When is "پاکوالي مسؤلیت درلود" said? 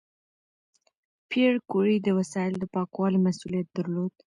2.73-4.11